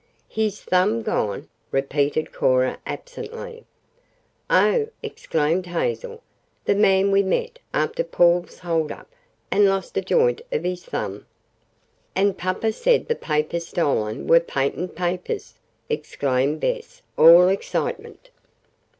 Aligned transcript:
"His 0.29 0.63
thumb 0.63 1.03
gone!" 1.03 1.47
repeated 1.69 2.33
Cora 2.33 2.79
absently. 2.87 3.65
"Oh!" 4.49 4.87
exclaimed 5.03 5.67
Hazel. 5.67 6.23
"The 6.65 6.73
man 6.73 7.11
we 7.11 7.21
met 7.21 7.59
after 7.71 8.03
Paul's 8.03 8.57
hold 8.57 8.91
up 8.91 9.11
had 9.51 9.61
lost 9.61 9.95
a 9.97 10.01
joint 10.01 10.41
of 10.51 10.63
his 10.63 10.83
thumb." 10.85 11.27
"And 12.15 12.35
papa 12.35 12.71
said 12.73 13.09
the 13.09 13.15
papers 13.15 13.67
stolen 13.67 14.25
were 14.25 14.39
patent 14.39 14.95
papers!" 14.95 15.53
exclaimed 15.87 16.61
Bess, 16.61 17.03
all 17.15 17.47
excitement. 17.47 18.31